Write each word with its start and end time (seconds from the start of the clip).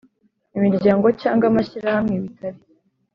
imiryango 0.57 1.07
cyangwa 1.21 1.45
amashyirahamwe 1.47 2.15
bitari 2.23 2.59